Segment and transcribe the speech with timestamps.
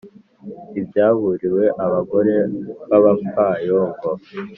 [0.79, 2.35] Ibyaburiwe abagore
[2.89, 4.09] b’abapfayongo